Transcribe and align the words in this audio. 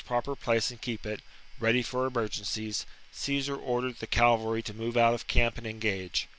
proper 0.03 0.35
place 0.35 0.71
and 0.71 0.81
keep 0.81 1.05
it, 1.05 1.19
ready 1.59 1.83
for 1.83 2.07
emergencies, 2.07 2.87
Caesar 3.11 3.55
ordered 3.55 3.97
the 3.99 4.07
cavalry 4.07 4.63
to 4.63 4.73
move 4.73 4.97
out 4.97 5.13
of 5.13 5.27
camp 5.27 5.59
and 5.59 5.67
engage. 5.67 6.27